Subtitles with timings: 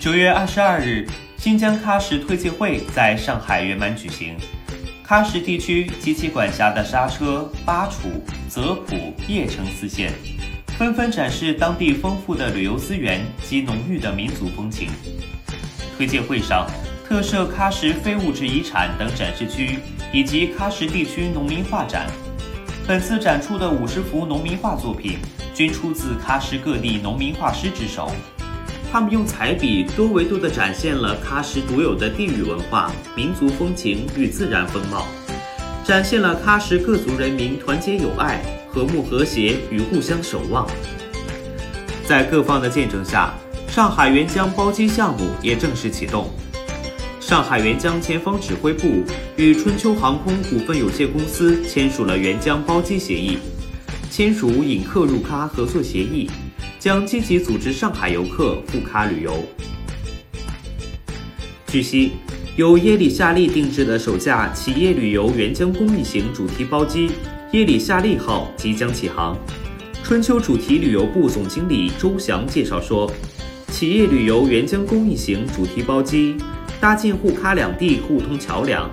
[0.00, 1.04] 九月二十二日，
[1.38, 4.36] 新疆喀什推介会在上海圆满举行。
[5.04, 8.08] 喀什地区及其管辖的莎车、巴楚、
[8.48, 10.12] 泽普、叶城四县，
[10.78, 14.88] 纷纷展示当地丰富的旅游资源及浓郁的民族风情。
[15.96, 16.70] 推介会上，
[17.04, 19.80] 特设喀什非物质遗产等展示区，
[20.12, 22.06] 以及喀什地区农民画展。
[22.86, 25.18] 本次展出的五十幅农民画作品，
[25.52, 28.12] 均出自喀什各地农民画师之手。
[28.90, 35.06] 他们用彩笔多维度地展现了喀什独有的地域文化、民族风情与自然风貌，
[35.84, 38.42] 展现了喀什各族人民团结友爱、
[38.72, 40.66] 和睦和谐与互相守望。
[42.06, 43.34] 在各方的见证下，
[43.68, 46.30] 上海援疆包机项目也正式启动。
[47.20, 49.04] 上海援疆前方指挥部
[49.36, 53.36] 与春秋航空股份有限公司签署了援疆包机协议，
[54.10, 56.30] 签署引客入喀合作协议。
[56.78, 59.44] 将积极组织上海游客赴喀旅游。
[61.66, 62.12] 据悉，
[62.56, 67.10] 由耶里夏利定制的首架企业旅游援疆公益型主题包机
[67.52, 69.36] “耶里夏利号”即将起航。
[70.04, 73.12] 春秋主题旅游部总经理周翔介绍说，
[73.70, 76.36] 企业旅游援疆公益型主题包机
[76.80, 78.88] 搭建沪喀两地互通桥梁，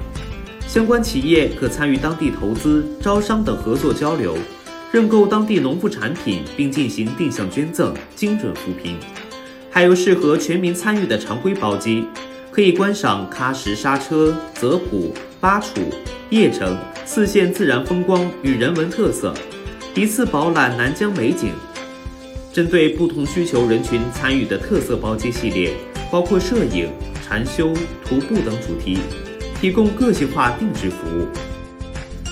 [0.68, 4.36] 相关企业可参与当地投资、招商等合作交流。
[4.96, 8.96] 认购当地农副产品，并进行定向捐赠，精准扶贫；
[9.70, 12.06] 还有适合全民参与的常规包机，
[12.50, 15.82] 可以观赏喀什莎车、泽普、巴楚、
[16.30, 19.34] 叶城四县自然风光与人文特色，
[19.96, 21.50] 一次饱览南疆美景。
[22.54, 25.74] 针对不同需求人群参与的特色包机系列，
[26.10, 26.90] 包括摄影、
[27.22, 27.74] 禅修、
[28.06, 29.00] 徒步等主题，
[29.60, 31.28] 提供个性化定制服务。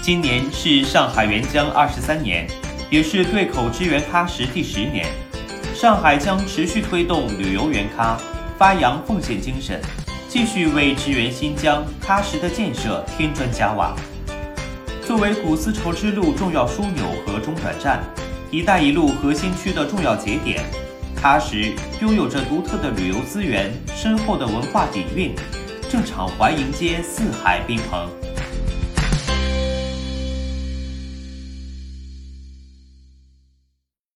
[0.03, 2.45] 今年是上海援疆二十三年，
[2.91, 5.05] 也是对口支援喀什第十年。
[5.73, 8.17] 上海将持续推动旅游援喀，
[8.57, 9.79] 发扬奉献精神，
[10.27, 13.95] 继续为支援新疆喀什的建设添砖加瓦。
[15.07, 18.03] 作为古丝绸之路重要枢纽和中转站
[18.51, 20.61] ，“一带一路”核心区的重要节点，
[21.15, 25.33] 喀什拥有着独特的旅游资源、深厚的文化底蕴，
[25.89, 28.05] 正敞怀迎接四海宾朋。